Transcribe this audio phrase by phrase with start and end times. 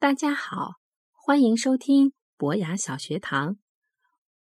[0.00, 0.76] 大家好，
[1.12, 3.58] 欢迎收听博雅小学堂，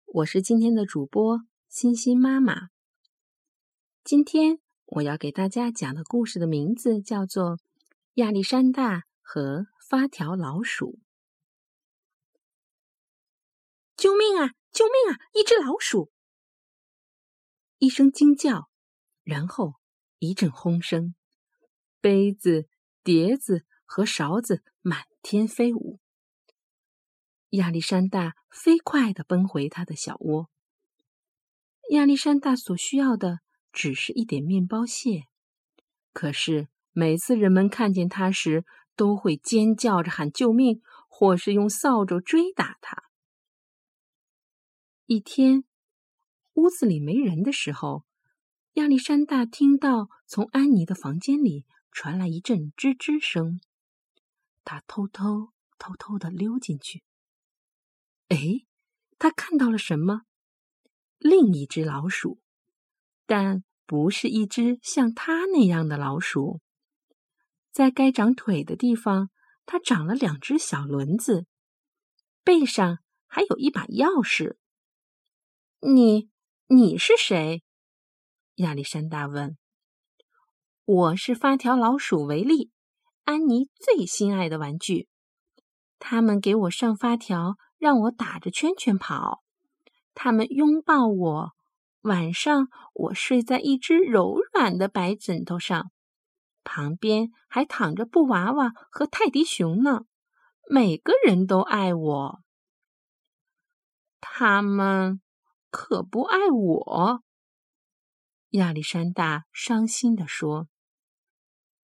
[0.05, 2.69] 我是今天的主播欣欣妈妈。
[4.03, 7.57] 今天我要给大家讲的故事的名字叫做
[8.13, 10.91] 《亚历山大和发条老鼠》。
[13.95, 14.53] 救命啊！
[14.71, 15.17] 救命啊！
[15.33, 16.11] 一只老鼠！
[17.79, 18.69] 一声惊叫，
[19.23, 19.73] 然后
[20.19, 21.15] 一阵轰声，
[21.99, 22.69] 杯子、
[23.03, 25.07] 碟子和勺子满。
[25.29, 25.99] 天飞舞，
[27.49, 30.49] 亚历山大飞快地奔回他的小窝。
[31.89, 33.41] 亚历山大所需要的
[33.73, 35.25] 只是一点面包屑，
[36.13, 38.63] 可是每次人们看见他时，
[38.95, 43.03] 都会尖叫着喊救命，或是用扫帚追打他。
[45.07, 45.65] 一天，
[46.53, 48.05] 屋子里没人的时候，
[48.75, 53.59] 亚历山大听到从安妮的房间里传来一阵吱吱声。
[54.69, 57.01] 他偷偷偷偷的溜进去。
[58.27, 58.65] 哎，
[59.17, 60.23] 他看到了什么？
[61.19, 62.41] 另一只老鼠，
[63.25, 66.59] 但不是一只像他那样的老鼠。
[67.71, 69.29] 在该长腿的地方，
[69.65, 71.47] 它长了两只小轮子，
[72.43, 74.57] 背上还有一把钥匙。
[75.79, 76.29] 你，
[76.65, 77.63] 你是谁？
[78.55, 79.57] 亚历山大问。
[80.83, 82.73] 我是发条老鼠维利。
[83.27, 85.09] 安妮最心爱的玩具，
[85.99, 89.43] 他们给我上发条，让我打着圈圈跑。
[90.13, 91.51] 他们拥抱我，
[92.03, 95.91] 晚上我睡在一只柔软的白枕头上，
[96.63, 100.05] 旁边还躺着布娃娃和泰迪熊呢。
[100.69, 102.41] 每个人都爱我，
[104.21, 105.19] 他们
[105.69, 107.23] 可不爱我。
[108.51, 110.69] 亚历山大伤心地说，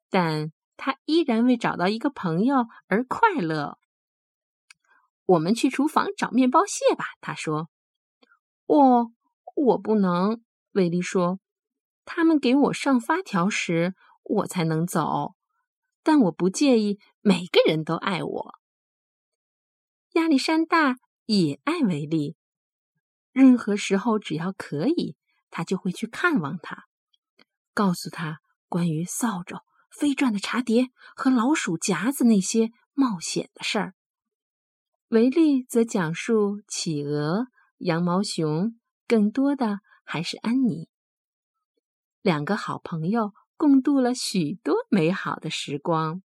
[0.10, 0.54] 但。
[0.76, 3.78] 他依然为找到一个朋友而快乐。
[5.26, 7.70] 我们去厨房找面包屑吧，他说。
[8.66, 9.12] 我
[9.56, 11.40] 我不能，威利说。
[12.06, 15.36] 他们给我上发条时，我才能走。
[16.02, 18.54] 但我不介意，每个人都爱我。
[20.14, 22.36] 亚历山大也爱维利。
[23.32, 25.16] 任何时候，只要可以，
[25.50, 26.86] 他就会去看望他，
[27.74, 29.62] 告诉他关于扫帚。
[29.98, 33.94] 飞转的茶碟和老鼠夹子那些冒险的事儿，
[35.10, 38.76] 维利则讲述企鹅、羊毛熊，
[39.08, 40.90] 更多的还是安妮。
[42.22, 46.24] 两个好朋友共度了许多美好的时光。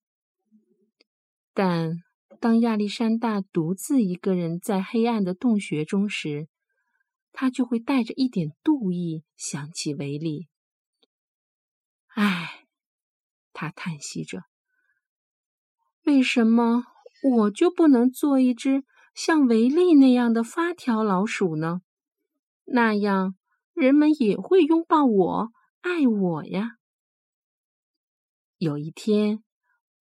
[1.54, 2.04] 但
[2.40, 6.48] 当亚历山大独自一个人在黑暗的洞穴中时，
[7.31, 10.48] 他就会带着一点妒意想起维利。
[12.09, 12.55] 唉。
[13.56, 14.44] 他叹息着
[16.04, 16.84] ：“为什么
[17.24, 18.84] 我就不能做一只
[19.16, 21.82] 像维利那样的发条老鼠呢？
[22.66, 23.36] 那样
[23.74, 26.72] 人们也会拥抱我、爱我呀。”
[28.60, 29.42] 有一天，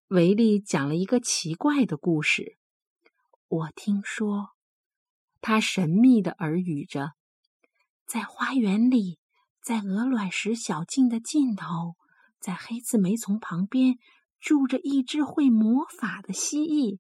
[0.09, 2.57] 维利讲了一个奇怪的故事。
[3.47, 4.51] 我听说，
[5.41, 7.13] 他神秘的耳语着，
[8.05, 9.21] 在花园里，
[9.63, 11.95] 在鹅卵石小径的尽头。
[12.45, 13.99] 在黑刺梅丛旁边
[14.39, 16.99] 住着一只会魔法的蜥蜴，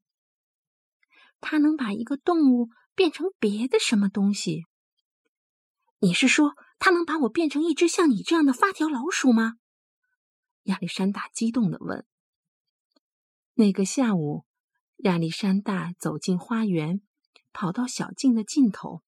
[1.39, 4.65] 它能把一个动物变成别的什么东西？
[5.99, 9.57] 你是说，它能把我变成一只像你这样的发条老鼠吗？
[10.63, 12.07] 亚历山大激动的问。
[13.53, 14.47] 那个下午，
[15.01, 17.03] 亚历山大走进花园，
[17.53, 19.03] 跑到小径的尽头。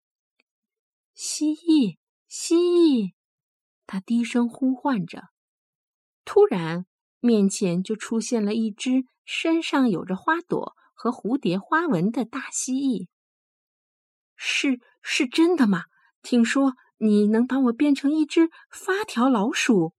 [1.14, 1.96] 蜥蜴，
[2.28, 3.14] 蜥蜴，
[3.86, 5.30] 他低声呼唤着。
[6.26, 6.84] 突然，
[7.20, 13.06] 面前就出现了一只身上有着花朵和蝴蝶花纹的大蜥蜴。
[14.34, 15.84] 是是真的吗？
[16.22, 19.94] 听说你能把我变成一只发条老鼠？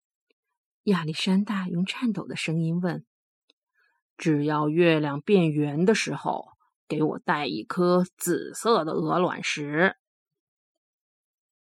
[0.84, 3.06] 亚历山大用颤抖的声音问。
[4.18, 6.50] 只要月亮变圆的时候，
[6.88, 9.96] 给我带一颗紫色的鹅卵石。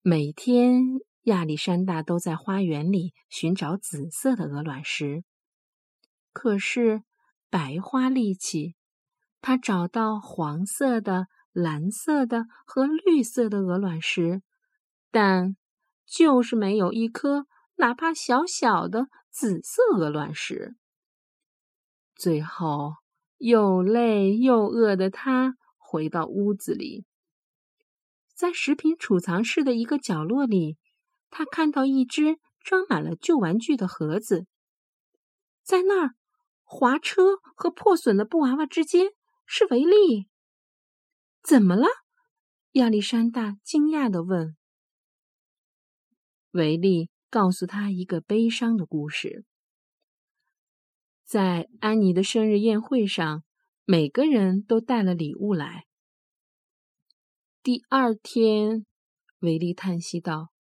[0.03, 1.01] 每天。
[1.25, 5.23] 亚历山大都在花园里寻找紫色的鹅卵石，
[6.33, 7.03] 可是
[7.51, 8.75] 白花力气，
[9.43, 14.43] 他找到黄色的、蓝色的和绿色的鹅卵石，
[15.11, 15.57] 但
[16.07, 17.47] 就是没有一颗
[17.77, 20.75] 哪怕小小的紫色鹅卵石。
[22.15, 22.95] 最后，
[23.37, 27.05] 又累又饿的他回到屋子里，
[28.35, 30.79] 在食品储藏室的一个角落里。
[31.31, 34.47] 他看到一只装满了旧玩具的盒子，
[35.63, 36.15] 在那儿，
[36.63, 39.07] 滑车和破损的布娃娃之间
[39.47, 40.29] 是维利。
[41.43, 41.87] 怎么了？
[42.73, 44.57] 亚历山大惊讶的问。
[46.51, 49.45] 维利告诉他一个悲伤的故事。
[51.25, 53.45] 在安妮的生日宴会上，
[53.85, 55.87] 每个人都带了礼物来。
[57.63, 58.85] 第二天，
[59.39, 60.51] 维利叹息道：“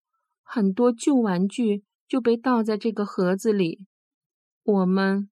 [0.53, 3.87] 很多旧玩具就被倒在这个盒子里，
[4.65, 5.31] 我们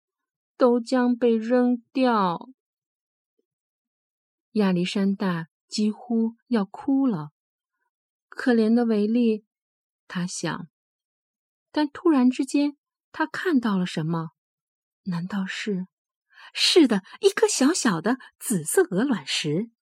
[0.57, 2.49] 都将被扔掉。”
[4.55, 7.31] 亚历山大几乎要哭了。
[8.29, 9.45] 可怜的维利，
[10.07, 10.69] 他想。
[11.73, 12.77] 但突然之间，
[13.11, 14.29] 他看到了什么？
[15.07, 15.89] 难道是？
[16.55, 19.73] 是的，一颗小小的紫色鹅卵石。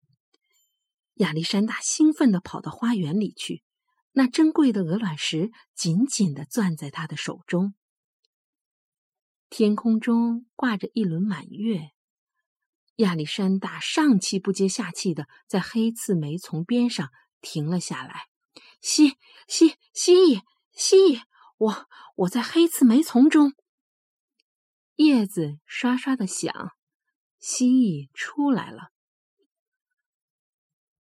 [1.16, 3.62] 亚历山大兴奋地跑到花园里去，
[4.18, 7.74] 那珍贵的鹅卵石紧紧地攥在他的手中。
[9.50, 11.90] 天空中挂着一轮满月，
[12.96, 17.10] 亚历山大上气不接下气地在黑刺梅丛边上
[17.42, 18.22] 停了下来。
[18.80, 20.40] 蜥蜥蜥蜴
[20.72, 21.22] 蜥蜴，
[21.58, 23.52] 我我在黑刺梅丛中。
[24.94, 26.70] 叶子刷刷的响，
[27.38, 28.92] 蜥蜴出来了。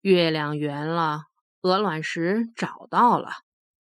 [0.01, 1.27] 月亮圆了，
[1.65, 3.37] 鹅卵石找到了。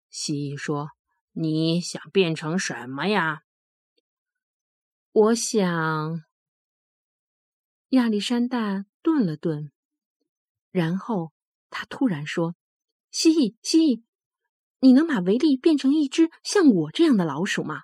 [0.09, 0.91] 蜥蜴说
[1.35, 3.43] ：“你想变成什么呀？”
[5.11, 6.23] 我想。
[7.89, 9.73] 亚历山大顿了顿，
[10.71, 11.33] 然后
[11.71, 12.55] 他突然说
[13.11, 14.03] ：“蜥蜴，蜥蜴，
[14.79, 17.83] 你能把维利变成一只像我这样的老鼠吗？”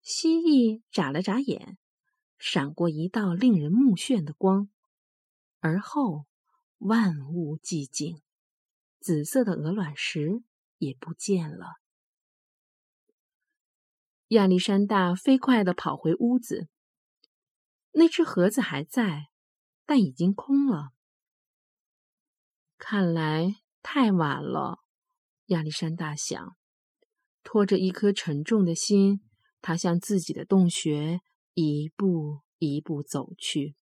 [0.00, 1.76] 蜥蜴眨了眨眼，
[2.38, 4.68] 闪过一道令人目眩的光，
[5.58, 6.26] 而后。
[6.78, 8.20] 万物寂静，
[9.04, 10.42] 紫色的鹅卵石
[10.78, 11.74] 也不见了。
[14.28, 16.70] 亚历山大飞快地跑回屋子，
[17.92, 19.26] 那只盒子还在，
[19.84, 20.92] 但已经空了。
[22.78, 24.78] 看来太晚了，
[25.48, 26.56] 亚历山大想，
[27.42, 29.20] 拖着一颗沉重的心，
[29.60, 31.20] 他向自己的洞穴
[31.52, 33.76] 一步一步走去。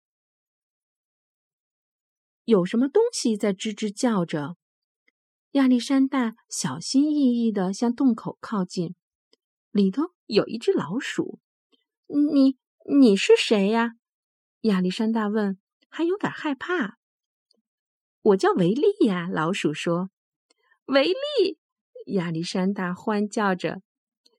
[2.45, 4.57] 有什么东西在吱吱叫着？
[5.51, 8.95] 亚历山大小心翼翼地向洞口靠近，
[9.71, 11.39] 里头有一只老鼠。
[12.07, 12.57] 你
[12.89, 13.95] 你是谁呀？
[14.62, 15.59] 亚历山大问，
[15.89, 16.98] 还有点害怕。
[18.21, 20.09] 我叫维利呀，老鼠说。
[20.86, 21.57] 维利，
[22.13, 23.81] 亚历山大欢叫着。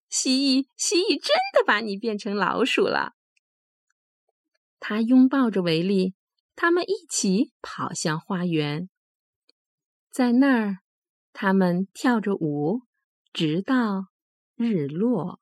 [0.08, 3.12] 蜥蜴，蜥蜴真的把你变成老鼠了。
[4.80, 6.14] 他拥抱着维利。
[6.54, 8.90] 他们一起跑向花园，
[10.10, 10.80] 在那儿，
[11.32, 12.82] 他们跳着舞，
[13.32, 14.06] 直到
[14.54, 15.40] 日落。